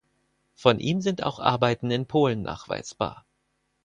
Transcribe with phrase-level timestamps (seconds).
[0.55, 3.23] Von ihm sind auch Arbeiten in Polen nachweisbar.